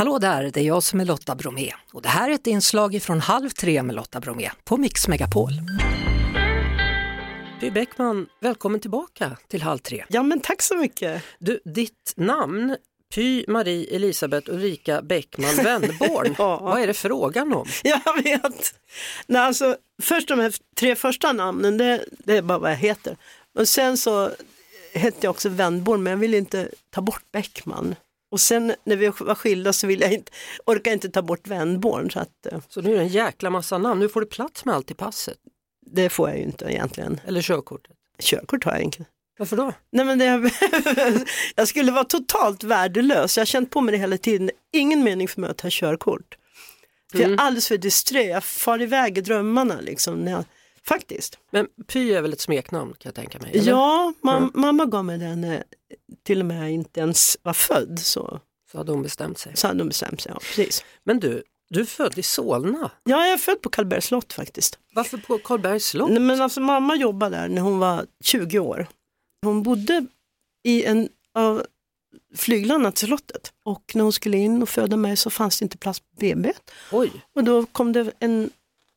Hallå 0.00 0.18
där, 0.18 0.50
det 0.54 0.60
är 0.60 0.64
jag 0.64 0.82
som 0.82 1.00
är 1.00 1.04
Lotta 1.04 1.34
Bromé 1.34 1.72
och 1.92 2.02
det 2.02 2.08
här 2.08 2.30
är 2.30 2.34
ett 2.34 2.46
inslag 2.46 3.02
från 3.02 3.20
Halv 3.20 3.50
tre 3.50 3.82
med 3.82 3.96
Lotta 3.96 4.20
Bromé 4.20 4.50
på 4.64 4.76
Mix 4.76 5.08
Megapol. 5.08 5.50
Py 7.60 7.70
Bäckman, 7.70 8.26
välkommen 8.40 8.80
tillbaka 8.80 9.36
till 9.48 9.62
Halv 9.62 9.78
tre. 9.78 10.04
Ja 10.08 10.22
men 10.22 10.40
tack 10.40 10.62
så 10.62 10.76
mycket. 10.76 11.22
Du, 11.38 11.60
ditt 11.64 12.12
namn, 12.16 12.76
Py 13.14 13.44
Marie 13.48 13.96
Elisabeth 13.96 14.50
Ulrika 14.50 15.02
Bäckman 15.02 15.56
Wennerborn, 15.64 16.34
Ja. 16.38 16.58
vad 16.62 16.80
är 16.80 16.86
det 16.86 16.94
frågan 16.94 17.52
om? 17.52 17.66
Jag 17.84 18.22
vet. 18.22 18.74
Nej, 19.26 19.42
alltså, 19.42 19.76
först 20.02 20.28
de 20.28 20.40
här 20.40 20.54
tre 20.76 20.96
första 20.96 21.32
namnen, 21.32 21.78
det, 21.78 22.04
det 22.10 22.36
är 22.36 22.42
bara 22.42 22.58
vad 22.58 22.70
jag 22.70 22.76
heter. 22.76 23.16
Och 23.58 23.68
sen 23.68 23.96
så 23.96 24.30
hette 24.94 25.18
jag 25.20 25.30
också 25.30 25.48
Wennborn 25.48 26.02
men 26.02 26.10
jag 26.10 26.18
ville 26.18 26.36
inte 26.36 26.68
ta 26.90 27.00
bort 27.00 27.24
Bäckman. 27.32 27.94
Och 28.30 28.40
sen 28.40 28.74
när 28.84 28.96
vi 28.96 29.08
var 29.08 29.34
skilda 29.34 29.72
så 29.72 29.86
ville 29.86 30.04
jag 30.04 30.14
inte, 30.14 30.32
orkade 30.66 30.90
jag 30.90 30.96
inte 30.96 31.10
ta 31.10 31.22
bort 31.22 31.46
Wennborn 31.46 32.10
så 32.10 32.20
att 32.20 32.46
eh, 32.52 32.60
Så 32.68 32.80
nu 32.80 32.90
är 32.92 32.94
det 32.94 33.00
en 33.00 33.08
jäkla 33.08 33.50
massa 33.50 33.78
namn, 33.78 34.00
nu 34.00 34.08
får 34.08 34.20
du 34.20 34.26
plats 34.26 34.64
med 34.64 34.74
allt 34.74 34.90
i 34.90 34.94
passet, 34.94 35.38
det 35.86 36.08
får 36.10 36.28
jag 36.28 36.38
ju 36.38 36.44
inte 36.44 36.64
egentligen. 36.64 37.20
eller 37.26 37.42
körkortet. 37.42 37.96
Körkort 38.18 38.64
har 38.64 38.72
jag 38.72 38.82
inte. 38.82 39.04
Varför 39.38 39.56
då? 39.56 39.72
Nej, 39.92 40.04
men 40.04 40.18
det, 40.18 40.50
jag 41.54 41.68
skulle 41.68 41.92
vara 41.92 42.04
totalt 42.04 42.64
värdelös, 42.64 43.36
jag 43.36 43.40
har 43.40 43.46
känt 43.46 43.70
på 43.70 43.80
mig 43.80 43.92
det 43.92 43.98
hela 43.98 44.18
tiden. 44.18 44.50
Ingen 44.72 45.04
mening 45.04 45.28
för 45.28 45.40
mig 45.40 45.50
att 45.50 45.58
ta 45.58 45.68
körkort. 45.70 46.36
För 47.12 47.18
jag 47.18 47.30
är 47.30 47.36
alldeles 47.36 47.68
för 47.68 47.78
disträ, 47.78 48.22
jag 48.22 48.44
far 48.44 48.82
iväg 48.82 49.18
i 49.18 49.20
drömmarna 49.20 49.80
liksom. 49.80 50.24
När 50.24 50.32
jag, 50.32 50.44
faktiskt. 50.88 51.38
Men 51.50 51.66
Py 51.86 52.12
är 52.12 52.22
väl 52.22 52.32
ett 52.32 52.40
smeknamn 52.40 52.90
kan 52.98 53.08
jag 53.08 53.14
tänka 53.14 53.38
mig? 53.38 53.50
eller? 53.58 53.70
Ja, 53.72 54.12
mam, 54.22 54.50
mamma 54.54 54.84
gav 54.84 55.04
mig 55.04 55.18
den 55.18 55.40
när 55.40 55.64
till 56.22 56.40
och 56.40 56.46
med 56.46 56.62
jag 56.62 56.70
inte 56.70 57.00
ens 57.00 57.36
var 57.42 57.52
född. 57.52 57.98
Så, 57.98 58.40
Så 58.72 58.78
hade 58.78 58.92
hon 58.92 59.02
bestämt 59.02 59.38
sig. 59.38 59.56
så 59.56 59.66
hade 59.66 59.78
de 59.78 59.88
bestämt 59.88 60.20
sig. 60.20 60.32
Ja, 60.34 60.38
precis. 60.40 60.84
Men 61.04 61.20
du, 61.20 61.42
du 61.70 61.80
är 61.80 61.84
född 61.84 62.18
i 62.18 62.22
Solna. 62.22 62.90
ja, 63.04 63.26
jag 63.26 63.32
är 63.32 63.38
född 63.38 63.62
på 63.62 63.70
Karlbergs 63.70 64.04
slott 64.06 64.32
faktiskt. 64.32 64.78
Varför 64.94 65.18
på 65.18 65.38
Karlbergs 65.38 65.84
slott? 65.86 66.10
Nej, 66.10 66.20
men 66.20 66.40
alltså, 66.42 66.60
mamma 66.60 66.96
jobbade 66.96 67.36
där 67.36 67.48
när 67.48 67.62
hon 67.62 67.78
var 67.78 68.06
20 68.24 68.58
år. 68.58 68.86
Hon 69.44 69.62
bodde 69.62 70.06
i 70.64 70.84
en 70.84 71.08
av 71.34 71.66
flyglarna 72.36 72.92
till 72.92 73.06
slottet 73.06 73.52
och 73.64 73.92
när 73.94 74.02
hon 74.02 74.12
skulle 74.12 74.36
in 74.36 74.62
och 74.62 74.68
föda 74.68 74.96
mig 74.96 75.16
så 75.16 75.30
fanns 75.30 75.58
det 75.58 75.62
inte 75.62 75.78
plats 75.78 76.00
på 76.00 76.06
BB. 76.20 76.52
Oj, 76.92 77.12
Och 77.34 77.44
då 77.44 77.66
kom 77.66 77.92
det 77.92 78.12
en 78.18 78.50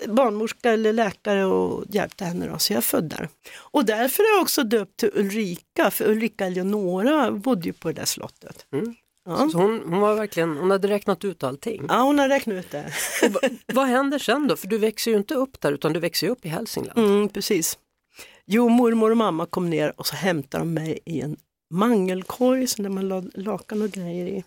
barnmorska 0.08 0.72
eller 0.72 0.94
läkare 0.94 1.46
och 1.46 1.84
hjälpte 1.90 2.26
henne 2.26 2.48
då, 2.48 2.58
så 2.58 2.74
jag 2.74 2.78
är 2.78 2.82
född 2.82 3.04
där. 3.04 3.30
Och 3.56 3.86
därför 3.86 4.24
är 4.24 4.36
jag 4.36 4.42
också 4.42 4.64
döpt 4.64 4.98
till 4.98 5.12
Ulrika, 5.14 5.92
för 5.92 6.10
Ulrika 6.10 6.46
Eleonora 6.46 7.32
bodde 7.32 7.66
ju 7.66 7.74
på 7.74 7.88
det 7.88 7.94
där 7.94 8.06
slottet. 8.06 8.66
Mm. 8.74 8.96
Ja. 9.26 9.50
så 9.52 9.58
hon, 9.58 9.82
hon 9.86 10.00
var 10.00 10.16
verkligen, 10.16 10.58
hon 10.58 10.72
hade 10.72 10.88
räknat 10.88 11.26
ut 11.26 11.44
allting. 11.44 11.86
ja, 11.90 12.02
hon 12.02 12.20
har 12.20 12.30
räknat 12.30 12.56
ut 12.56 12.72
det. 12.72 12.94
Vad 13.74 13.88
händer 13.88 14.20
sen 14.20 14.48
då? 14.48 14.56
För 14.56 14.68
du 14.68 14.78
växer 14.78 15.12
ju 15.12 15.18
inte 15.18 15.36
upp 15.36 15.62
där 15.62 15.72
utan 15.72 15.94
du 15.94 16.00
växer 16.00 16.30
upp 16.30 16.46
i 16.46 16.50
Hälsingland. 16.50 17.00
Mm, 17.00 17.30
precis. 17.30 17.78
Jo, 18.46 18.70
mormor 18.70 19.12
och 19.12 19.18
mamma 19.18 19.46
kom 19.46 19.70
ner 19.70 19.94
och 19.98 20.08
så 20.08 20.16
hämtade 20.16 20.62
de 20.64 20.74
mig 20.74 21.00
i 21.06 21.22
en 21.22 21.38
mangelkorg 21.74 22.68
som 22.68 22.96
man 22.96 23.08
la 23.08 23.24
lakan 23.34 23.82
och 23.82 23.90
grejer 23.90 24.26
i. 24.26 24.44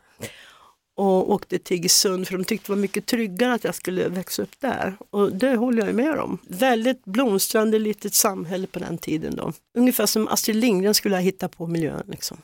Och 0.96 1.30
åkte 1.30 1.58
till 1.58 1.76
Iggesund 1.76 2.28
för 2.28 2.38
de 2.38 2.44
tyckte 2.44 2.66
det 2.66 2.72
var 2.72 2.80
mycket 2.80 3.06
tryggare 3.06 3.54
att 3.54 3.64
jag 3.64 3.74
skulle 3.74 4.08
växa 4.08 4.42
upp 4.42 4.60
där. 4.60 4.96
Och 5.10 5.32
det 5.32 5.56
håller 5.56 5.86
jag 5.86 5.94
med 5.94 6.18
om. 6.18 6.38
Väldigt 6.48 7.04
blomstrande 7.04 7.78
litet 7.78 8.14
samhälle 8.14 8.66
på 8.66 8.78
den 8.78 8.98
tiden 8.98 9.36
då. 9.36 9.52
Ungefär 9.78 10.06
som 10.06 10.28
Astrid 10.28 10.56
Lindgren 10.56 10.94
skulle 10.94 11.16
ha 11.16 11.20
hittat 11.20 11.56
på 11.56 11.66
miljön. 11.66 12.02
Liksom. 12.06 12.38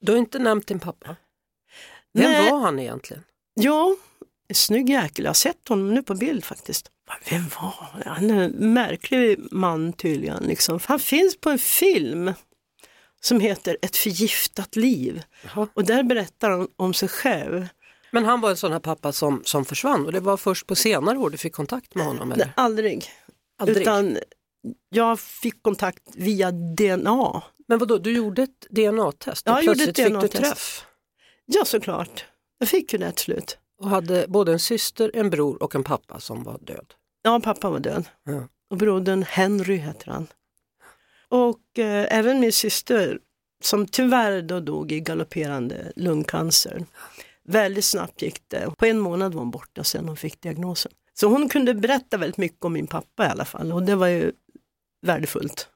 Du 0.00 0.12
har 0.12 0.18
inte 0.18 0.38
nämnt 0.38 0.66
din 0.66 0.80
pappa. 0.80 1.16
Vem 2.14 2.30
Nej. 2.32 2.50
var 2.50 2.58
han 2.58 2.78
egentligen? 2.78 3.22
Ja, 3.54 3.96
en 4.48 4.54
snygg 4.54 4.90
jäkel. 4.90 5.24
Jag 5.24 5.30
har 5.30 5.34
sett 5.34 5.68
honom 5.68 5.94
nu 5.94 6.02
på 6.02 6.14
bild 6.14 6.44
faktiskt. 6.44 6.90
Vem 7.30 7.42
var 7.60 7.74
han? 7.78 8.02
Han 8.06 8.30
är 8.30 8.44
en 8.44 8.72
märklig 8.72 9.38
man 9.50 9.92
tydligen. 9.92 10.42
Liksom. 10.42 10.80
Han 10.84 10.98
finns 10.98 11.36
på 11.36 11.50
en 11.50 11.58
film 11.58 12.32
som 13.20 13.40
heter 13.40 13.76
Ett 13.82 13.96
förgiftat 13.96 14.76
liv. 14.76 15.22
Jaha. 15.44 15.68
Och 15.74 15.84
där 15.84 16.02
berättar 16.02 16.50
han 16.50 16.68
om 16.76 16.94
sig 16.94 17.08
själv. 17.08 17.68
Men 18.16 18.24
han 18.24 18.40
var 18.40 18.50
en 18.50 18.56
sån 18.56 18.72
här 18.72 18.78
pappa 18.78 19.12
som, 19.12 19.42
som 19.44 19.64
försvann 19.64 20.06
och 20.06 20.12
det 20.12 20.20
var 20.20 20.36
först 20.36 20.66
på 20.66 20.74
senare 20.74 21.18
år 21.18 21.30
du 21.30 21.38
fick 21.38 21.52
kontakt 21.52 21.94
med 21.94 22.06
honom? 22.06 22.32
Eller? 22.32 22.52
Aldrig. 22.56 23.10
Aldrig. 23.58 23.82
Utan 23.82 24.18
jag 24.88 25.20
fick 25.20 25.62
kontakt 25.62 26.02
via 26.14 26.50
DNA. 26.50 27.42
Men 27.68 27.78
vadå, 27.78 27.98
du 27.98 28.12
gjorde 28.12 28.42
ett 28.42 28.66
DNA-test 28.70 29.46
och 29.46 29.52
Ja, 29.52 29.56
jag 29.56 29.64
gjorde 29.64 29.76
plötsligt 29.76 29.98
ett 29.98 30.04
fick 30.04 30.06
du 30.06 30.20
DNA-test. 30.20 30.42
träff? 30.42 30.86
Ja, 31.46 31.64
såklart. 31.64 32.24
Jag 32.58 32.68
fick 32.68 32.92
ju 32.92 32.98
det 32.98 33.12
till 33.12 33.24
slut. 33.24 33.58
Och 33.80 33.88
hade 33.88 34.24
både 34.28 34.52
en 34.52 34.58
syster, 34.58 35.10
en 35.14 35.30
bror 35.30 35.62
och 35.62 35.74
en 35.74 35.84
pappa 35.84 36.20
som 36.20 36.42
var 36.42 36.58
död. 36.58 36.94
Ja, 37.22 37.40
pappa 37.40 37.70
var 37.70 37.78
död. 37.78 38.08
Ja. 38.24 38.48
Och 38.70 38.76
brodern 38.76 39.22
Henry 39.22 39.76
heter 39.76 40.10
han. 40.10 40.26
Och 41.28 41.78
eh, 41.78 42.18
även 42.18 42.40
min 42.40 42.52
syster 42.52 43.18
som 43.62 43.86
tyvärr 43.86 44.42
då 44.42 44.60
dog 44.60 44.92
i 44.92 45.00
galopperande 45.00 45.92
lungcancer. 45.96 46.86
Väldigt 47.48 47.84
snabbt 47.84 48.22
gick 48.22 48.48
det. 48.48 48.70
På 48.78 48.86
en 48.86 48.98
månad 48.98 49.34
var 49.34 49.40
hon 49.40 49.50
borta 49.50 49.84
sen 49.84 50.08
hon 50.08 50.16
fick 50.16 50.40
diagnosen. 50.40 50.92
Så 51.14 51.26
hon 51.26 51.48
kunde 51.48 51.74
berätta 51.74 52.16
väldigt 52.16 52.36
mycket 52.36 52.64
om 52.64 52.72
min 52.72 52.86
pappa 52.86 53.26
i 53.26 53.28
alla 53.28 53.44
fall 53.44 53.72
och 53.72 53.82
det 53.82 53.94
var 53.94 54.06
ju 54.06 54.32
värdefullt. 55.06 55.68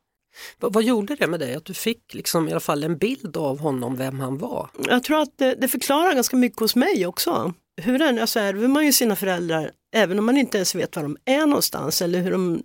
Vad, 0.58 0.72
vad 0.72 0.82
gjorde 0.82 1.14
det 1.14 1.26
med 1.26 1.40
dig 1.40 1.54
att 1.54 1.64
du 1.64 1.74
fick 1.74 2.14
liksom 2.14 2.48
i 2.48 2.50
alla 2.50 2.60
fall 2.60 2.84
en 2.84 2.98
bild 2.98 3.36
av 3.36 3.58
honom, 3.58 3.96
vem 3.96 4.20
han 4.20 4.38
var? 4.38 4.70
Jag 4.88 5.04
tror 5.04 5.22
att 5.22 5.38
det, 5.38 5.54
det 5.54 5.68
förklarar 5.68 6.14
ganska 6.14 6.36
mycket 6.36 6.60
hos 6.60 6.76
mig 6.76 7.06
också. 7.06 7.54
Hur 7.82 7.98
det 7.98 8.04
är 8.04 8.26
så 8.26 8.38
ärver 8.38 8.68
man 8.68 8.86
ju 8.86 8.92
sina 8.92 9.16
föräldrar 9.16 9.70
även 9.96 10.18
om 10.18 10.26
man 10.26 10.36
inte 10.36 10.58
ens 10.58 10.74
vet 10.74 10.96
var 10.96 11.02
de 11.02 11.16
är 11.24 11.46
någonstans 11.46 12.02
eller 12.02 12.20
hur 12.20 12.30
de 12.30 12.62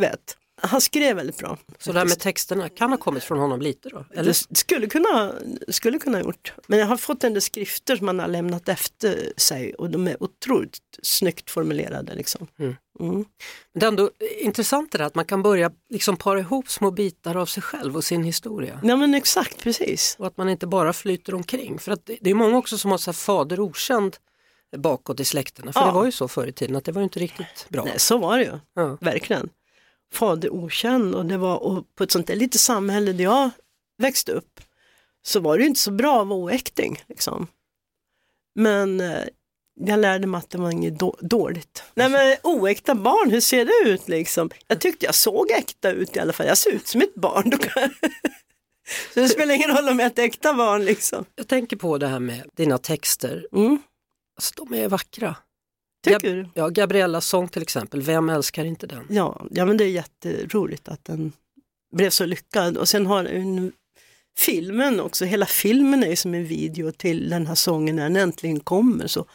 vet. 0.00 0.36
Han 0.66 0.80
skrev 0.80 1.16
väldigt 1.16 1.38
bra. 1.38 1.58
Så 1.78 1.92
det 1.92 1.98
här 1.98 2.06
med 2.06 2.18
texterna 2.18 2.68
kan 2.68 2.90
ha 2.90 2.96
kommit 2.98 3.24
från 3.24 3.38
honom 3.38 3.60
lite 3.60 3.88
då? 3.88 4.04
Eller? 4.14 4.24
Det 4.48 4.56
skulle 4.58 4.86
kunna, 4.86 5.32
skulle 5.68 5.98
kunna 5.98 6.18
ha 6.18 6.24
gjort. 6.24 6.52
Men 6.66 6.78
jag 6.78 6.86
har 6.86 6.96
fått 6.96 7.24
en 7.24 7.32
del 7.32 7.42
skrifter 7.42 7.96
som 7.96 8.06
han 8.06 8.18
har 8.18 8.28
lämnat 8.28 8.68
efter 8.68 9.32
sig 9.36 9.74
och 9.74 9.90
de 9.90 10.08
är 10.08 10.22
otroligt 10.22 10.78
snyggt 11.02 11.50
formulerade. 11.50 12.14
Liksom. 12.14 12.46
Mm. 12.58 12.74
Mm. 13.00 13.24
Det 13.74 13.86
är 13.86 13.88
ändå 13.88 14.10
intressant 14.40 14.92
det 14.92 14.98
där 14.98 15.04
att 15.04 15.14
man 15.14 15.24
kan 15.24 15.42
börja 15.42 15.70
liksom 15.90 16.16
para 16.16 16.38
ihop 16.40 16.70
små 16.70 16.90
bitar 16.90 17.34
av 17.36 17.46
sig 17.46 17.62
själv 17.62 17.96
och 17.96 18.04
sin 18.04 18.24
historia. 18.24 18.80
Ja 18.84 18.96
men 18.96 19.14
exakt, 19.14 19.58
precis. 19.62 20.16
Och 20.18 20.26
att 20.26 20.36
man 20.36 20.48
inte 20.48 20.66
bara 20.66 20.92
flyter 20.92 21.34
omkring. 21.34 21.78
För 21.78 21.92
att 21.92 22.10
det 22.20 22.30
är 22.30 22.34
många 22.34 22.56
också 22.58 22.78
som 22.78 22.90
har 22.90 22.98
så 22.98 23.10
här 23.10 23.16
fader 23.16 23.60
okänd 23.60 24.16
bakåt 24.76 25.20
i 25.20 25.24
släkterna. 25.24 25.72
För 25.72 25.80
Ja. 25.80 25.86
det 25.86 25.92
var 25.92 26.04
ju 26.04 26.12
så 26.12 26.28
förr 26.28 26.46
i 26.46 26.52
tiden 26.52 26.76
att 26.76 26.84
det 26.84 26.92
var 26.92 27.02
inte 27.02 27.18
riktigt 27.20 27.66
bra. 27.68 27.84
Nej, 27.84 27.98
så 27.98 28.18
var 28.18 28.38
det 28.38 28.44
ju, 28.44 28.58
Ja. 28.74 28.98
verkligen. 29.00 29.48
Fader 30.12 30.50
okänd 30.54 31.14
och 31.14 31.26
det 31.26 31.36
var 31.38 31.56
och 31.56 31.94
på 31.94 32.04
ett 32.04 32.10
sånt 32.10 32.26
där 32.26 32.36
litet 32.36 32.60
samhälle 32.60 33.12
där 33.12 33.24
jag 33.24 33.50
växte 33.98 34.32
upp 34.32 34.60
så 35.22 35.40
var 35.40 35.56
det 35.56 35.62
ju 35.62 35.68
inte 35.68 35.80
så 35.80 35.90
bra 35.90 36.22
att 36.22 36.28
vara 36.28 36.38
oäkting. 36.38 37.02
Liksom. 37.08 37.46
Men 38.54 39.00
eh, 39.00 39.22
jag 39.80 39.98
lärde 39.98 40.26
mig 40.26 40.38
att 40.38 40.50
det 40.50 40.58
var 40.58 40.70
inget 40.70 40.98
då- 40.98 41.16
dåligt. 41.20 41.82
Nej 41.94 42.08
men 42.10 42.36
oäkta 42.42 42.94
barn, 42.94 43.30
hur 43.30 43.40
ser 43.40 43.64
det 43.64 43.90
ut 43.90 44.08
liksom? 44.08 44.50
Jag 44.66 44.80
tyckte 44.80 45.06
jag 45.06 45.14
såg 45.14 45.50
äkta 45.50 45.90
ut 45.90 46.16
i 46.16 46.20
alla 46.20 46.32
fall, 46.32 46.46
jag 46.46 46.58
ser 46.58 46.70
ut 46.70 46.86
som 46.86 47.00
ett 47.00 47.14
barn. 47.14 47.52
Så 49.14 49.20
det 49.20 49.28
spelar 49.28 49.54
ingen 49.54 49.70
roll 49.76 49.88
om 49.88 49.98
jag 49.98 50.06
är 50.06 50.10
ett 50.10 50.18
äkta 50.18 50.54
barn 50.54 50.84
liksom. 50.84 51.24
Jag 51.34 51.48
tänker 51.48 51.76
på 51.76 51.98
det 51.98 52.06
här 52.06 52.20
med 52.20 52.42
dina 52.56 52.78
texter. 52.78 53.46
Mm. 53.52 53.78
Alltså, 54.36 54.64
de 54.64 54.74
är 54.74 54.88
vackra. 54.88 55.36
Tycker 56.14 56.36
du? 56.36 56.48
Ja, 56.54 56.68
Gabriellas 56.68 57.26
sång 57.26 57.48
till 57.48 57.62
exempel, 57.62 58.02
vem 58.02 58.28
älskar 58.28 58.64
inte 58.64 58.86
den? 58.86 59.06
Ja, 59.10 59.46
ja 59.50 59.64
men 59.66 59.76
det 59.76 59.84
är 59.84 59.88
jätteroligt 59.88 60.88
att 60.88 61.04
den 61.04 61.32
blev 61.92 62.10
så 62.10 62.26
lyckad. 62.26 62.76
Och 62.76 62.88
sen 62.88 63.06
har 63.06 63.24
den 63.24 63.72
filmen 64.38 65.00
också, 65.00 65.24
hela 65.24 65.46
filmen 65.46 66.02
är 66.04 66.08
ju 66.08 66.16
som 66.16 66.34
en 66.34 66.46
video 66.46 66.92
till 66.92 67.30
den 67.30 67.46
här 67.46 67.54
sången 67.54 67.96
när 67.96 68.02
den 68.02 68.16
äntligen 68.16 68.60
kommer. 68.60 69.06
Så 69.06 69.26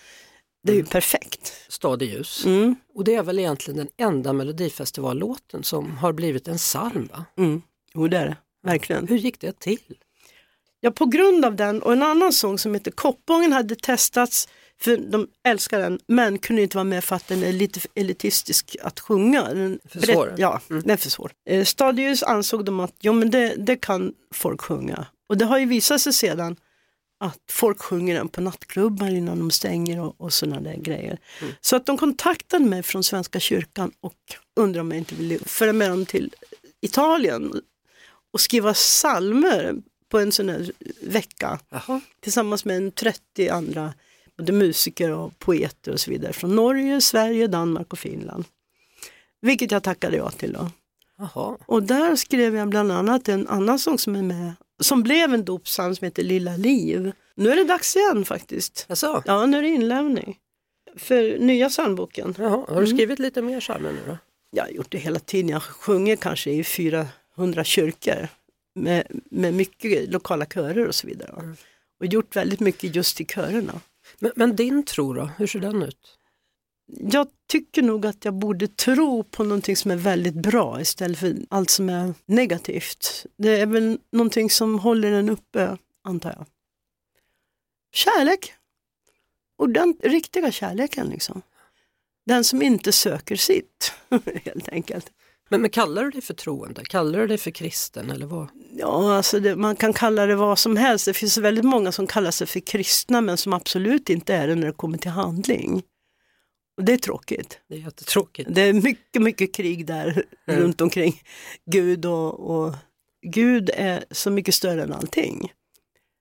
det 0.64 0.72
är 0.72 0.76
ju 0.76 0.84
perfekt. 0.86 1.54
Stad 1.70 2.02
i 2.02 2.06
ljus. 2.06 2.46
Mm, 2.46 2.76
Och 2.94 3.04
det 3.04 3.16
är 3.16 3.24
väl 3.24 3.40
egentligen 3.40 3.78
den 3.78 3.90
enda 4.08 4.34
melodifestivallåten 4.34 5.64
som 5.64 5.98
har 5.98 6.14
blivit 6.14 6.48
en 6.48 6.58
psalm 6.58 7.10
va? 7.14 7.26
mm. 7.38 7.62
Jo 7.94 8.08
det 8.08 8.18
är 8.18 8.26
det, 8.26 8.38
verkligen. 8.64 9.08
Hur 9.08 9.18
gick 9.18 9.40
det 9.40 9.60
till? 9.60 9.98
Ja, 10.84 10.92
på 10.92 11.06
grund 11.06 11.46
av 11.46 11.56
den 11.56 11.82
och 11.82 11.94
en 11.94 12.04
annan 12.04 12.34
sång 12.34 12.58
som 12.58 12.74
heter 12.74 12.92
Koppången 12.92 13.54
hade 13.54 13.76
testats 13.76 14.48
för 14.82 14.98
de 14.98 15.28
älskar 15.48 15.80
den 15.80 16.00
men 16.08 16.38
kunde 16.40 16.62
inte 16.62 16.78
vara 16.78 16.84
med 16.84 17.04
för 17.04 17.16
att 17.16 17.28
den 17.28 17.44
är 17.44 17.52
lite 17.52 17.80
elitistisk 17.96 18.76
att 18.84 19.00
sjunga. 19.00 19.44
Den 19.54 19.80
För 19.90 20.00
svår? 20.00 20.34
Ja, 20.38 20.62
Mm. 20.70 20.82
den 20.82 20.92
är 20.92 20.98
för 20.98 21.10
svår. 21.10 21.32
Eh, 21.50 21.64
Stadius 21.66 22.24
ansåg 22.24 22.66
de 22.66 22.80
att 22.80 22.94
jo, 23.00 23.14
men 23.14 23.30
det, 23.32 23.56
det 23.58 23.76
kan 23.76 24.14
folk 24.34 24.62
sjunga 24.62 25.06
och 25.30 25.38
det 25.38 25.46
har 25.46 25.58
ju 25.60 25.66
visat 25.66 26.02
sig 26.02 26.14
sedan 26.14 26.56
att 27.20 27.40
folk 27.52 27.82
sjunger 27.82 28.16
den 28.16 28.28
på 28.30 28.42
nattklubbar 28.42 29.08
innan 29.08 29.40
de 29.40 29.52
stänger 29.52 30.00
och, 30.02 30.16
och 30.22 30.34
sådana 30.34 30.62
där 30.62 30.76
grejer. 30.78 31.18
Mm. 31.42 31.54
Så 31.62 31.76
att 31.76 31.86
de 31.86 31.98
kontaktade 31.98 32.66
mig 32.66 32.84
från 32.84 33.04
Svenska 33.04 33.40
kyrkan 33.40 33.92
och 34.02 34.14
undrade 34.60 34.82
om 34.82 34.92
jag 34.92 34.98
inte 34.98 35.16
ville 35.16 35.40
följa 35.46 35.74
med 35.74 35.90
dem 35.90 36.06
till 36.06 36.34
Italien 36.82 37.62
och 38.34 38.42
skriva 38.42 38.74
psalmer 38.74 39.76
på 40.12 40.20
en 40.20 40.32
sån 40.32 40.50
här 40.50 40.72
vecka 41.02 41.60
Jaha. 41.70 42.02
tillsammans 42.20 42.66
med 42.66 42.78
en 42.78 42.92
30 42.92 43.50
andra 43.50 43.94
både 44.38 44.52
musiker 44.54 45.12
och 45.12 45.40
poeter 45.40 45.92
och 45.92 46.00
så 46.00 46.12
vidare 46.12 46.34
från 46.34 46.56
Norge, 46.56 47.02
Sverige, 47.02 47.48
Danmark 47.48 47.94
och 47.94 48.00
Finland. 48.00 48.46
Vilket 49.42 49.72
jag 49.72 49.84
tackade 49.84 50.18
ja 50.18 50.30
till 50.30 50.54
då. 50.54 50.72
Jaha. 51.18 51.58
Och 51.66 51.84
där 51.84 52.16
skrev 52.16 52.56
jag 52.56 52.70
bland 52.70 52.92
annat 52.92 53.30
en 53.30 53.48
annan 53.48 53.80
sång 53.80 54.00
som 54.00 54.16
är 54.16 54.24
med, 54.24 54.52
som 54.80 55.04
blev 55.04 55.34
en 55.34 55.46
dopsång 55.46 55.96
som 55.96 56.06
heter 56.06 56.24
Lilla 56.24 56.58
Liv. 56.58 57.12
Nu 57.36 57.52
är 57.52 57.56
det 57.56 57.64
dags 57.64 57.96
igen 57.96 58.26
faktiskt. 58.26 58.86
Jaså? 58.90 59.24
Ja, 59.26 59.46
nu 59.46 59.58
är 59.58 59.62
det 59.62 59.68
inlämning. 59.70 60.38
För 60.98 61.38
nya 61.40 61.70
psalmboken. 61.70 62.36
Jaha. 62.38 62.50
Har 62.50 62.68
Mm. 62.72 62.84
du 62.86 62.88
skrivit 62.92 63.20
lite 63.20 63.42
mer 63.42 63.60
psalmer 63.60 63.92
nu 63.92 64.00
då? 64.08 64.18
Jag 64.52 64.64
har 64.64 64.70
gjort 64.72 64.92
det 64.92 64.98
hela 64.98 65.20
tiden. 65.20 65.50
Jag 65.50 65.64
sjunger 65.64 66.16
kanske 66.16 66.52
i 66.52 66.64
400 66.64 67.64
kyrkor 67.64 68.28
med, 68.76 69.08
med 69.32 69.54
mycket 69.54 70.10
lokala 70.10 70.46
körer 70.46 70.88
och 70.88 70.96
så 70.96 71.08
vidare. 71.08 71.36
Mm. 71.40 71.56
Och 72.00 72.06
gjort 72.06 72.36
väldigt 72.36 72.60
mycket 72.60 72.96
just 72.96 73.22
i 73.22 73.26
körerna. 73.26 73.82
Men, 74.20 74.32
men 74.36 74.56
din 74.56 74.84
tro 74.84 75.14
då, 75.14 75.30
hur 75.38 75.48
ser 75.48 75.60
den 75.60 75.84
ut? 75.84 76.18
Jag 76.88 77.28
tycker 77.48 77.82
nog 77.82 78.06
att 78.06 78.26
jag 78.26 78.34
borde 78.34 78.68
tro 78.68 79.24
på 79.24 79.44
någonting 79.44 79.76
som 79.76 79.92
är 79.92 79.96
väldigt 79.96 80.34
bra 80.34 80.82
istället 80.82 81.20
för 81.20 81.36
allt 81.50 81.70
som 81.70 81.90
är 81.90 82.14
negativt. 82.26 83.26
Det 83.38 83.60
är 83.60 83.66
väl 83.66 84.00
någonting 84.12 84.50
som 84.50 84.80
håller 84.80 85.12
en 85.12 85.30
uppe, 85.30 85.78
antar 86.04 86.30
jag. 86.38 86.46
Kärlek. 87.94 88.54
Och 89.58 89.70
den 89.70 89.98
riktiga 90.04 90.52
kärleken 90.52 91.08
liksom. 91.08 91.42
Den 92.26 92.44
som 92.44 92.62
inte 92.62 92.92
söker 92.92 93.36
sitt, 93.36 93.94
helt 94.46 94.70
enkelt. 94.70 95.12
Men, 95.50 95.62
men 95.62 95.70
kallar 95.70 96.04
du 96.04 96.10
dig 96.10 96.22
för 96.22 96.34
troende? 96.34 96.86
Kallar 96.86 97.20
du 97.20 97.28
dig 97.28 97.38
för 97.38 97.52
kristen 97.52 98.12
eller 98.12 98.26
vad? 98.26 98.48
Ja, 98.74 99.16
alltså 99.18 99.40
det, 99.40 99.56
man 99.56 99.76
kan 99.76 99.94
kalla 99.94 100.26
det 100.26 100.36
vad 100.36 100.60
som 100.60 100.78
helst. 100.78 101.06
Det 101.06 101.14
finns 101.14 101.38
väldigt 101.38 101.66
många 101.66 101.92
som 101.92 102.08
kallar 102.08 102.32
sig 102.32 102.48
för 102.48 102.60
kristna 102.60 103.22
men 103.22 103.38
som 103.38 103.54
absolut 103.54 104.10
inte 104.10 104.34
är 104.34 104.48
det 104.48 104.56
när 104.56 104.68
det 104.68 104.74
kommer 104.74 104.98
till 104.98 105.12
handling. 105.12 105.84
Och 106.78 106.84
det 106.84 106.94
är 106.94 106.98
tråkigt. 106.98 107.60
Det 107.70 107.76
är 107.76 107.80
jättetråkigt. 107.80 108.50
Det 108.52 108.62
är 108.62 108.74
mycket, 108.74 109.22
mycket 109.22 109.56
krig 109.56 109.86
där 109.86 110.24
Mm. 110.48 110.62
runt 110.64 110.82
omkring 110.82 111.22
Gud 111.72 112.06
och, 112.06 112.40
och 112.56 112.76
Gud 113.28 113.70
är 113.74 114.04
så 114.12 114.32
mycket 114.32 114.56
större 114.56 114.84
än 114.84 114.94
allting. 114.94 115.52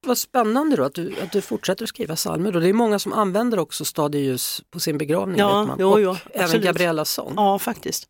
Vad 0.07 0.19
spännande 0.19 0.77
då 0.77 0.85
att 0.85 0.95
du, 0.95 1.15
att 1.23 1.33
du 1.33 1.41
fortsätter 1.41 1.83
att 1.85 1.89
skriva 1.89 2.17
psalmer. 2.17 2.53
Det 2.53 2.69
är 2.69 2.73
många 2.73 2.99
som 2.99 3.13
använder 3.13 3.59
också 3.59 3.85
Stadie 3.85 4.21
ljus 4.21 4.63
på 4.71 4.81
sin 4.81 4.99
begravning. 4.99 5.39
Ja, 5.39 5.65
man. 5.65 5.77
jo, 5.81 5.89
och 5.89 6.01
jo, 6.01 6.17
även 6.33 6.45
absolut. 6.45 6.65
Gabriellas 6.67 7.11
sång. 7.11 7.33
Ja, 7.37 7.59
faktiskt. 7.59 8.07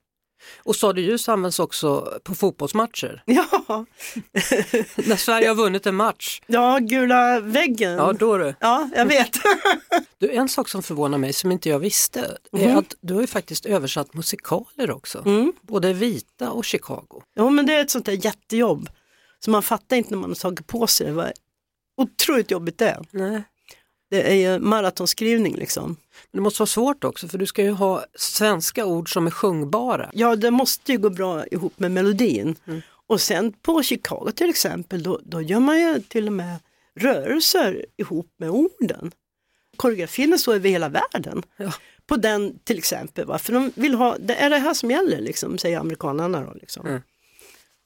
Och 0.62 0.76
Stadie 0.76 1.04
ljus 1.04 1.28
används 1.28 1.58
också 1.58 2.18
på 2.24 2.34
fotbollsmatcher. 2.34 3.22
Ja, 3.26 3.46
När 4.96 5.16
Sverige 5.16 5.48
har 5.48 5.54
vunnit 5.54 5.86
en 5.86 5.94
match, 5.94 6.40
ja 6.46 6.78
gula 6.78 7.40
väggen. 7.40 7.92
ja 7.92 8.12
då 8.12 8.36
du. 8.38 8.54
Ja, 8.60 8.88
jag 8.94 9.06
vet. 9.06 9.30
du. 10.18 10.30
En 10.30 10.48
sak 10.48 10.68
som 10.68 10.82
förvånar 10.82 11.18
mig 11.18 11.32
som 11.32 11.52
inte 11.52 11.68
jag 11.68 11.78
visste 11.78 12.20
är 12.52 12.68
Mhm. 12.68 12.78
att 12.78 12.94
du 13.00 13.14
har 13.14 13.20
ju 13.20 13.26
faktiskt 13.26 13.66
översatt 13.66 14.14
musikaler 14.14 14.90
också. 14.90 15.22
Mm. 15.26 15.52
Både 15.62 15.92
Vita 15.92 16.50
och 16.50 16.64
Chicago. 16.64 17.22
Ja, 17.34 17.50
men 17.50 17.66
det 17.66 17.74
är 17.74 17.80
ett 17.80 17.90
sånt 17.90 18.06
där 18.06 18.24
jättejobb. 18.24 18.88
Så 19.44 19.50
man 19.50 19.62
fattar 19.62 19.96
inte 19.96 20.10
när 20.10 20.18
man 20.18 20.30
har 20.30 20.34
tagit 20.34 20.66
på 20.66 20.86
sig 20.86 21.06
det. 21.06 21.12
Vad 21.12 21.32
otroligt 21.96 22.50
jobbigt 22.50 22.78
det 22.78 22.88
är. 22.88 23.06
Nej. 23.10 23.42
Det 24.10 24.30
är 24.30 24.34
ju 24.34 24.58
maratonskrivning 24.58 25.56
liksom. 25.56 25.96
Men 26.30 26.38
det 26.38 26.40
måste 26.40 26.60
vara 26.60 26.66
svårt 26.66 27.04
också 27.04 27.28
för 27.28 27.38
du 27.38 27.46
ska 27.46 27.62
ju 27.62 27.70
ha 27.70 28.04
svenska 28.14 28.86
ord 28.86 29.12
som 29.12 29.26
är 29.26 29.30
sjungbara. 29.30 30.10
Ja, 30.12 30.36
det 30.36 30.50
måste 30.50 30.92
ju 30.92 30.98
gå 30.98 31.10
bra 31.10 31.46
ihop 31.46 31.78
med 31.78 31.90
melodin. 31.90 32.56
Mm. 32.66 32.80
Och 33.06 33.20
sen 33.20 33.52
på 33.52 33.82
Chicago 33.82 34.32
till 34.34 34.50
exempel, 34.50 35.02
då, 35.02 35.20
då 35.24 35.42
gör 35.42 35.60
man 35.60 35.80
ju 35.80 36.00
till 36.00 36.26
och 36.26 36.32
med 36.32 36.58
rörelser 37.00 37.86
ihop 37.96 38.34
med 38.36 38.50
orden. 38.50 39.12
Koreografin 39.76 40.32
är 40.32 40.36
så 40.36 40.52
över 40.52 40.68
hela 40.68 40.88
världen. 40.88 41.42
Ja. 41.56 41.72
På 42.06 42.16
den 42.16 42.58
till 42.64 42.78
exempel, 42.78 43.26
va? 43.26 43.38
för 43.38 43.52
de 43.52 43.72
vill 43.74 43.94
ha, 43.94 44.16
det 44.18 44.34
är 44.34 44.50
det 44.50 44.58
här 44.58 44.74
som 44.74 44.90
gäller, 44.90 45.20
liksom, 45.20 45.58
säger 45.58 45.78
amerikanerna. 45.78 46.40
Då, 46.40 46.52
liksom. 46.54 46.86
Mm. 46.86 47.00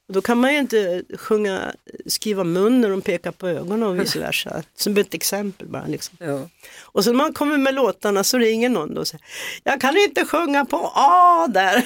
Och 0.08 0.14
då 0.14 0.22
kan 0.22 0.40
man 0.40 0.52
ju 0.52 0.58
inte 0.58 1.02
sjunga, 1.16 1.74
skriva 2.06 2.44
mun 2.44 2.80
när 2.80 2.90
de 2.90 3.02
pekar 3.02 3.32
på 3.32 3.48
ögonen 3.48 3.82
och 3.82 4.00
vice 4.00 4.18
versa. 4.20 4.62
Som 4.76 4.96
ett 4.96 5.14
exempel 5.14 5.66
bara. 5.68 5.86
Liksom. 5.86 6.16
Ja. 6.20 6.48
Och 6.82 7.04
så 7.04 7.10
när 7.10 7.16
man 7.16 7.32
kommer 7.32 7.58
med 7.58 7.74
låtarna 7.74 8.24
så 8.24 8.38
ringer 8.38 8.68
någon 8.68 8.94
då 8.94 9.00
och 9.00 9.08
säger 9.08 9.24
Jag 9.62 9.80
kan 9.80 9.96
inte 9.96 10.24
sjunga 10.24 10.64
på 10.64 10.92
A 10.94 11.46
där. 11.46 11.84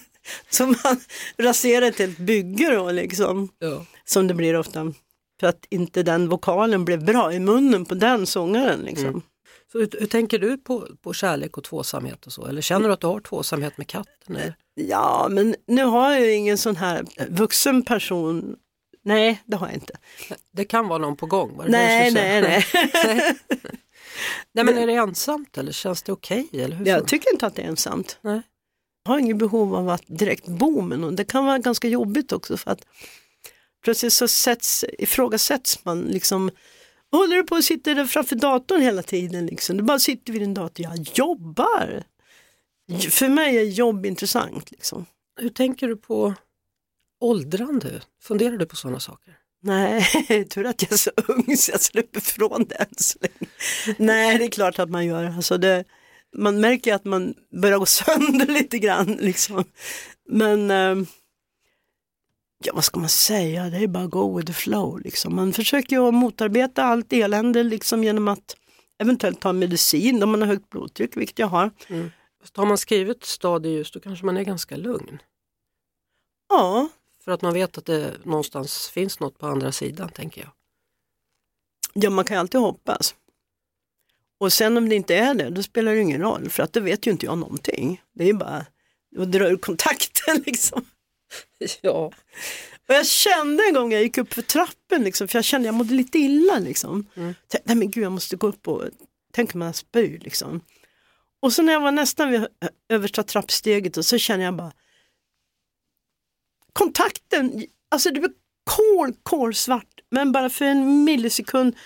så 0.50 0.66
man 0.66 1.00
raserar 1.38 1.86
ett 1.86 1.98
helt 1.98 2.18
bygge 2.18 2.74
då 2.74 2.90
liksom. 2.90 3.48
Ja. 3.58 3.84
Som 4.04 4.26
det 4.26 4.34
blir 4.34 4.56
ofta. 4.56 4.92
För 5.40 5.46
att 5.46 5.66
inte 5.70 6.02
den 6.02 6.28
vokalen 6.28 6.84
blev 6.84 7.04
bra 7.04 7.32
i 7.32 7.40
munnen 7.40 7.84
på 7.84 7.94
den 7.94 8.26
sångaren. 8.26 8.80
Liksom. 8.80 9.08
Mm. 9.08 9.22
Så 9.72 9.78
hur, 9.78 9.88
hur 9.98 10.06
tänker 10.06 10.38
du 10.38 10.58
på, 10.58 10.88
på 11.02 11.12
kärlek 11.12 11.56
och 11.56 11.64
tvåsamhet 11.64 12.26
och 12.26 12.32
så? 12.32 12.46
Eller 12.46 12.60
känner 12.60 12.88
du 12.88 12.94
att 12.94 13.00
du 13.00 13.06
har 13.06 13.20
tvåsamhet 13.20 13.78
med 13.78 13.86
katten? 13.86 14.36
Eller? 14.36 14.54
Ja 14.88 15.28
men 15.30 15.54
nu 15.66 15.84
har 15.84 16.12
jag 16.12 16.20
ju 16.20 16.32
ingen 16.32 16.58
sån 16.58 16.76
här 16.76 17.04
vuxen 17.28 17.82
person. 17.82 18.56
Nej 19.04 19.42
det 19.46 19.56
har 19.56 19.66
jag 19.66 19.76
inte. 19.76 19.94
Det 20.52 20.64
kan 20.64 20.88
vara 20.88 20.98
någon 20.98 21.16
på 21.16 21.26
gång. 21.26 21.56
Var 21.56 21.64
det 21.64 21.70
Nej 21.70 22.10
nej 22.10 22.42
säga? 22.42 22.62
nej. 23.04 23.36
nej 24.52 24.64
men 24.64 24.78
är 24.78 24.86
det 24.86 24.92
ensamt 24.92 25.58
eller 25.58 25.72
känns 25.72 26.02
det 26.02 26.12
okej? 26.12 26.48
eller 26.52 26.76
hur 26.76 26.86
jag 26.86 27.08
tycker 27.08 27.32
inte 27.32 27.46
att 27.46 27.56
det 27.56 27.62
är 27.62 27.66
ensamt. 27.66 28.18
Nej. 28.20 28.42
Jag 29.04 29.12
har 29.12 29.18
inget 29.18 29.36
behov 29.36 29.74
av 29.74 29.88
att 29.88 30.02
direkt 30.06 30.46
bo 30.46 30.80
med 30.80 30.98
någon. 30.98 31.16
Det 31.16 31.24
kan 31.24 31.44
vara 31.44 31.58
ganska 31.58 31.88
jobbigt 31.88 32.32
också 32.32 32.56
för 32.56 32.70
att 32.70 32.80
plötsligt 33.84 34.12
så 34.12 34.28
sätts, 34.28 34.84
ifrågasätts 34.98 35.84
man 35.84 36.00
liksom 36.00 36.50
Håller 37.12 37.36
du 37.36 37.42
på 37.42 37.62
sitter 37.62 37.94
där 37.94 38.04
framför 38.04 38.36
datorn 38.36 38.80
hela 38.80 39.02
tiden 39.02 39.46
liksom? 39.46 39.76
Du 39.76 39.82
bara 39.82 39.98
sitter 39.98 40.32
vid 40.32 40.42
din 40.42 40.54
dator, 40.54 40.86
jag 40.86 41.08
jobbar. 41.14 42.02
För 42.98 43.28
mig 43.28 43.56
är 43.56 43.62
jobb 43.62 44.06
intressant 44.06 44.70
liksom. 44.70 45.06
Hur 45.40 45.48
tänker 45.48 45.88
du 45.88 45.96
på 45.96 46.34
åldrande? 47.20 48.02
Funderar 48.22 48.56
du 48.56 48.66
på 48.66 48.76
sådana 48.76 49.00
saker? 49.00 49.36
Nej, 49.62 50.04
tur 50.50 50.66
att 50.66 50.82
jag 50.82 50.92
är 50.92 50.96
så 50.96 51.10
ung 51.28 51.56
så 51.56 51.70
jag 51.70 51.80
slipper 51.80 52.20
från 52.20 52.64
det 52.64 52.74
än 52.74 52.86
så 52.96 53.18
länge. 53.20 53.52
Nej, 53.98 54.38
det 54.38 54.44
är 54.44 54.50
klart 54.50 54.78
att 54.78 54.90
man 54.90 55.06
gör. 55.06 55.24
Alltså 55.24 55.58
det, 55.58 55.84
man 56.36 56.60
märker 56.60 56.94
att 56.94 57.04
man 57.04 57.34
börjar 57.62 57.78
gå 57.78 57.86
sönder 57.86 58.46
lite 58.52 58.78
grann. 58.78 59.12
Liksom. 59.20 59.64
Men 60.28 60.70
eh, 60.70 61.06
ja, 62.64 62.72
vad 62.74 62.84
ska 62.84 63.00
man 63.00 63.08
säga, 63.08 63.70
det 63.70 63.76
är 63.76 63.86
bara 63.86 64.06
go 64.06 64.36
with 64.36 64.46
the 64.46 64.52
flow. 64.52 65.00
Liksom. 65.00 65.36
Man 65.36 65.52
försöker 65.52 65.96
ju 65.96 66.10
motarbeta 66.10 66.84
allt 66.84 67.12
elände 67.12 67.62
liksom, 67.62 68.04
genom 68.04 68.28
att 68.28 68.56
eventuellt 68.98 69.40
ta 69.40 69.52
medicin 69.52 70.22
om 70.22 70.30
man 70.30 70.40
har 70.40 70.48
högt 70.48 70.70
blodtryck, 70.70 71.16
vilket 71.16 71.38
jag 71.38 71.46
har. 71.46 71.70
Fast 72.40 72.56
har 72.56 72.66
man 72.66 72.78
skrivit 72.78 73.24
stadie 73.24 73.72
just 73.72 73.94
då 73.94 74.00
kanske 74.00 74.26
man 74.26 74.36
är 74.36 74.42
ganska 74.42 74.76
lugn. 74.76 75.22
Ja, 76.48 76.88
För 77.24 77.32
att 77.32 77.42
man 77.42 77.54
vet 77.54 77.78
att 77.78 77.86
det 77.86 78.14
någonstans 78.24 78.88
finns 78.88 79.20
något 79.20 79.38
på 79.38 79.46
andra 79.46 79.72
sidan 79.72 80.08
tänker 80.08 80.40
jag. 80.40 80.50
Ja, 81.92 82.10
man 82.10 82.24
kan 82.24 82.34
ju 82.36 82.40
alltid 82.40 82.60
hoppas. 82.60 83.14
Och 84.38 84.52
sen 84.52 84.76
om 84.76 84.88
det 84.88 84.94
inte 84.94 85.16
är 85.16 85.34
det, 85.34 85.50
då 85.50 85.62
spelar 85.62 85.94
det 85.94 86.00
ingen 86.00 86.20
roll, 86.20 86.50
för 86.50 86.62
att 86.62 86.72
då 86.72 86.80
vet 86.80 87.06
ju 87.06 87.10
inte 87.10 87.26
jag 87.26 87.38
någonting. 87.38 88.02
Det 88.12 88.28
är 88.28 88.34
bara 88.34 88.66
att 89.18 89.32
dra 89.32 89.48
ur 89.48 89.56
kontakten 89.56 90.42
liksom. 90.46 90.84
Ja. 91.80 92.12
Och 92.88 92.94
jag 92.94 93.06
kände 93.06 93.62
en 93.68 93.74
gång 93.74 93.92
jag 93.92 94.02
gick 94.02 94.18
upp 94.18 94.32
för 94.32 94.42
trappen, 94.42 95.04
liksom, 95.04 95.28
för 95.28 95.38
jag 95.38 95.44
kände 95.44 95.68
jag 95.68 95.74
mådde 95.74 95.94
lite 95.94 96.18
illa. 96.18 96.58
Liksom. 96.58 97.06
Mm. 97.14 97.34
Nej 97.64 97.76
men 97.76 97.90
gud, 97.90 98.04
jag 98.04 98.12
måste 98.12 98.36
gå 98.36 98.46
upp 98.46 98.68
och 98.68 98.84
tänka 99.32 99.58
man 99.58 99.74
spyr 99.74 100.18
liksom. 100.18 100.60
Och 101.42 101.52
så 101.52 101.62
när 101.62 101.72
jag 101.72 101.80
var 101.80 101.92
nästan 101.92 102.30
vid 102.30 102.40
eh, 102.40 102.48
översta 102.88 103.22
trappsteget 103.22 103.96
och 103.96 104.04
så 104.04 104.18
känner 104.18 104.44
jag 104.44 104.56
bara 104.56 104.72
kontakten, 106.72 107.66
alltså 107.88 108.10
det 108.10 108.20
blev 108.20 108.32
kol, 108.64 109.14
kolsvart, 109.22 110.00
men 110.10 110.32
bara 110.32 110.50
för 110.50 110.64
en 110.64 111.04
millisekund. 111.04 111.76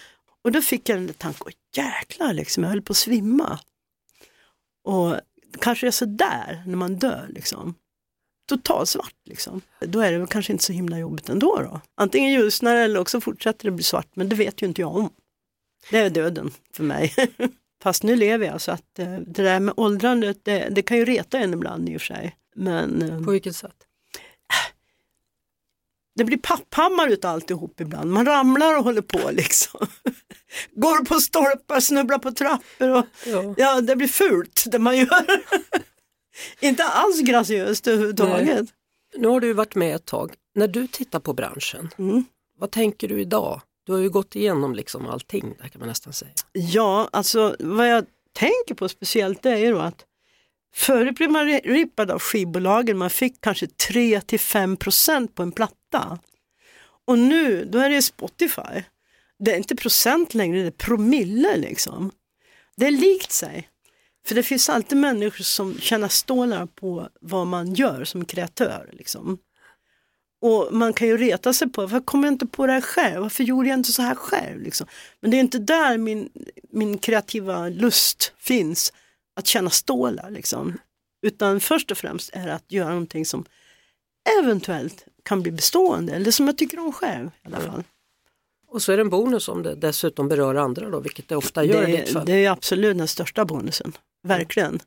Och 0.43 0.53
då 0.53 0.63
fick 0.63 0.89
jag 0.89 0.99
den 0.99 1.07
där 1.07 1.15
tanken, 1.15 1.47
jäklar 1.77 2.33
liksom, 2.33 2.63
jag 2.63 2.71
höll 2.71 2.83
på 2.83 2.93
att 2.93 2.97
svimma. 2.97 3.61
Och 4.85 5.17
kanske 5.61 5.87
är 5.87 5.91
så 5.91 6.05
där 6.05 6.63
när 6.67 6.77
man 6.77 6.97
dör 6.97 7.27
liksom. 7.29 7.75
Totalsvart 8.49 9.15
liksom. 9.25 9.61
Då 9.81 10.01
är 10.01 10.13
det 10.13 10.19
väl 10.19 10.27
kanske 10.27 10.53
inte 10.53 10.65
så 10.65 10.73
himla 10.73 10.99
jobbigt 10.99 11.29
ändå 11.29 11.59
då. 11.59 11.81
Antingen 11.95 12.33
ljusnar 12.33 12.75
det 12.75 12.81
eller 12.81 13.01
också 13.01 13.21
fortsätter 13.21 13.65
det 13.65 13.71
bli 13.71 13.85
svart, 13.85 14.09
men 14.15 14.29
det 14.29 14.37
vet 14.37 14.63
ju 14.63 14.67
inte 14.67 14.81
jag 14.81 14.97
om. 14.97 15.11
Det 15.91 15.99
är 15.99 16.11
döden 16.11 16.51
för 16.73 16.85
mig. 16.85 17.15
Fast 17.85 18.03
nu 18.03 18.17
lever 18.17 18.47
jag 18.47 18.61
så 18.61 18.73
att 18.73 18.99
eh, 18.99 19.13
det 19.27 19.43
där 19.43 19.61
med 19.61 19.75
åldrandet, 19.77 20.45
det, 20.45 20.69
det 20.71 20.83
kan 20.83 20.97
ju 20.97 21.05
reta 21.05 21.39
en 21.39 21.55
ibland 21.55 21.89
i 21.89 21.97
och 21.97 22.01
för 22.01 22.07
sig. 22.07 22.37
Men 22.57 23.03
eh, 23.03 23.25
På 23.25 23.31
vilket 23.31 23.57
sätt? 23.57 23.77
det 26.17 26.25
blir 26.25 26.39
papphammar 26.39 27.09
utav 27.09 27.31
alltihop 27.35 27.81
ibland. 27.81 28.11
Man 28.11 28.27
ramlar 28.27 28.79
och 28.79 28.85
håller 28.85 29.03
på 29.03 29.31
liksom. 29.33 29.87
Går 30.73 31.05
på 31.05 31.15
stolpar, 31.21 31.81
snubblar 31.81 32.19
på 32.19 32.33
trappor 32.33 32.91
och 32.91 33.05
Ja. 33.27 33.55
ja, 33.57 33.81
det 33.81 33.97
blir 33.97 34.09
fult 34.09 34.65
det 34.67 34.79
man 34.79 34.97
gör. 34.97 35.27
Inte 36.61 36.85
alls 36.85 37.21
graciöst 37.21 37.87
överhuvudtaget. 37.87 38.67
Nu 39.17 39.29
har 39.29 39.41
du 39.41 39.53
varit 39.53 39.75
med 39.75 39.95
ett 39.97 40.05
tag. 40.05 40.35
När 40.55 40.69
du 40.69 40.87
tittar 40.87 41.21
på 41.21 41.33
branschen, 41.33 41.91
Mm. 41.99 42.25
vad 42.59 42.71
tänker 42.71 43.09
du 43.09 43.21
idag? 43.21 43.61
Du 43.87 43.93
har 43.93 43.99
ju 43.99 44.11
gått 44.11 44.37
igenom 44.37 44.75
liksom 44.75 45.07
allting 45.07 45.55
där 45.61 45.69
kan 45.69 45.79
man 45.79 45.89
nästan 45.89 46.13
säga. 46.13 46.31
Ja, 46.53 47.09
alltså 47.13 47.57
vad 47.59 47.89
jag 47.91 48.05
tänker 48.33 48.75
på 48.75 48.89
speciellt 48.89 49.43
det 49.43 49.51
är 49.51 49.57
ju 49.57 49.73
då 49.73 49.79
att 49.79 50.05
förut 50.75 51.17
blev 51.17 51.31
man 51.31 51.47
rippad 51.47 52.11
av 52.11 52.19
skivbolagen, 52.19 52.99
man 52.99 53.11
fick 53.11 53.41
kanske 53.41 53.67
3-5% 53.67 55.29
på 55.35 55.43
en 55.43 55.53
platta. 55.53 56.19
Och 57.07 57.19
nu, 57.19 57.65
då 57.65 57.79
är 57.79 57.91
det 57.91 58.03
Spotify. 58.03 58.83
Det 59.39 59.53
är 59.53 59.57
inte 59.57 59.77
procent 59.77 60.35
längre, 60.35 60.61
det 60.61 60.67
är 60.67 60.71
promille 60.71 61.57
liksom. 61.57 62.11
Det 62.77 62.87
är 62.87 62.91
likt 62.91 63.33
sig. 63.33 63.69
För 64.27 64.35
det 64.35 64.43
finns 64.43 64.69
alltid 64.69 64.99
människor 64.99 65.45
som 65.45 65.79
tjänar 65.79 66.09
stålar 66.09 66.67
på 66.67 67.09
vad 67.21 67.47
man 67.47 67.75
gör 67.75 68.05
som 68.05 68.25
kreatör. 68.25 68.91
Liksom. 68.93 69.39
Och 70.45 70.69
man 70.71 70.93
kan 70.93 71.09
ju 71.09 71.17
reta 71.17 71.53
sig 71.53 71.69
på, 71.69 71.81
varför 71.81 72.01
kom 72.01 72.25
jag 72.25 72.33
inte 72.33 72.47
på 72.47 72.67
det 72.67 72.73
här 72.73 72.81
själv? 72.81 73.23
Varför 73.23 73.45
gjorde 73.45 73.69
jag 73.69 73.79
inte 73.79 73.93
så 73.93 74.03
här 74.03 74.15
själv? 74.15 74.63
Liksom? 74.63 74.87
Men 75.21 75.31
det 75.31 75.37
är 75.37 75.41
inte 75.41 75.59
där 75.59 75.99
min, 75.99 76.29
min 76.71 76.99
kreativa 76.99 77.69
lust 77.69 78.33
finns, 78.39 78.93
att 79.37 79.47
tjäna 79.47 79.71
stålar. 79.71 80.31
Liksom. 80.31 80.79
Utan 81.23 81.61
först 81.61 81.91
och 81.91 81.99
främst 81.99 82.31
är 82.33 82.47
det 82.47 82.55
att 82.55 82.73
göra 82.73 82.89
någonting 82.89 83.27
som 83.27 83.45
eventuellt 84.41 85.05
kan 85.23 85.43
bli 85.43 85.53
bestående, 85.53 86.13
eller 86.13 86.31
som 86.31 86.47
jag 86.47 86.59
tycker 86.59 86.79
om 86.79 86.93
själv 86.93 87.31
i 87.43 87.47
alla 87.47 87.61
fall. 87.61 87.85
Och 88.69 88.83
så 88.83 88.93
är 88.93 88.97
det 88.97 89.01
en 89.01 89.11
bonus 89.11 89.49
om 89.49 89.63
det 89.63 89.75
dessutom 89.75 90.29
berör 90.29 90.55
andra 90.55 90.91
då, 90.91 91.01
vilket 91.01 91.29
det 91.29 91.37
ofta 91.37 91.65
gör 91.65 91.83
det, 91.83 91.93
i 91.93 91.97
ditt 91.97 92.13
fall. 92.13 92.27
Det 92.27 92.45
är 92.45 92.51
absolut 92.51 92.99
den 92.99 93.09
största 93.09 93.45
bonusen, 93.45 93.93
verkligen. 94.23 94.81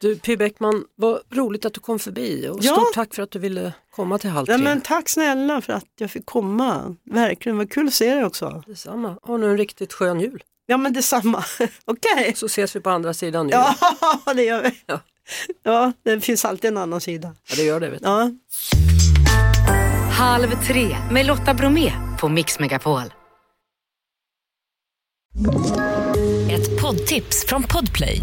Du 0.00 0.16
Py 0.18 0.36
Bäckman, 0.36 0.84
vad 0.94 1.20
roligt 1.30 1.64
att 1.64 1.74
du 1.74 1.80
kom 1.80 1.98
förbi 1.98 2.48
och 2.48 2.58
Ja. 2.62 2.72
stort 2.72 2.94
tack 2.94 3.14
för 3.14 3.22
att 3.22 3.30
du 3.30 3.38
ville 3.38 3.72
komma 3.90 4.18
till 4.18 4.30
Halv 4.30 4.46
Ja, 4.50 4.58
men 4.58 4.80
tack 4.80 5.08
snälla 5.08 5.60
för 5.60 5.72
att 5.72 5.84
jag 5.98 6.10
fick 6.10 6.26
komma, 6.26 6.96
verkligen, 7.04 7.58
vad 7.58 7.70
kul 7.72 7.86
att 7.86 7.94
se 7.94 8.14
dig 8.14 8.24
också. 8.24 8.62
Detsamma. 8.66 9.16
Ha 9.22 9.36
nu 9.36 9.50
en 9.50 9.56
riktigt 9.58 9.92
skön 9.92 10.20
jul. 10.20 10.42
Ja 10.66 10.76
men 10.76 10.92
detsamma, 10.92 11.44
okej. 11.84 12.32
Så 12.36 12.46
ses 12.46 12.76
vi 12.76 12.80
på 12.80 12.90
andra 12.90 13.14
sidan 13.14 13.46
nu. 13.46 13.52
Ja, 13.52 13.74
det 14.34 14.42
gör 14.42 14.62
vi. 14.62 14.80
Ja. 14.86 15.00
Ja, 15.62 15.92
det 16.02 16.20
finns 16.20 16.44
alltid 16.44 16.68
en 16.70 16.76
annan 16.78 17.00
sida. 17.00 17.34
Ja, 17.50 17.56
det 17.56 17.62
gör 17.62 17.80
det. 17.80 17.90
Vet 17.90 18.02
du. 18.02 18.08
Ja. 18.08 18.30
Halv 20.18 20.66
tre 20.66 20.96
med 21.12 21.26
Lotta 21.26 21.54
Bromé 21.54 21.92
på 22.20 22.28
Mix 22.28 22.58
Megapol. 22.58 23.02
Ett 26.50 26.80
poddtips 26.82 27.46
från 27.46 27.62
Podplay. 27.62 28.22